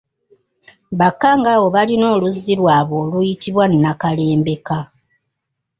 [0.99, 4.79] Bakkangaawo balina oluzzi lwabwe oluyitibwa Nakalembeka.